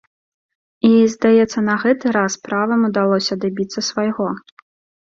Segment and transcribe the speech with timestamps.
[0.87, 4.27] І, здаецца, на гэты раз правым удалося дабіцца свайго.